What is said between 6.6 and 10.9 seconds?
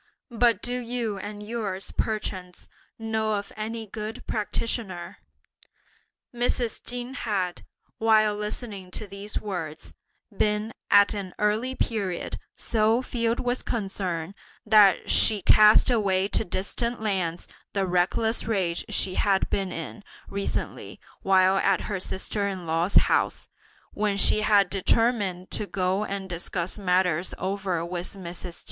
Chin had, while listening to these words, been,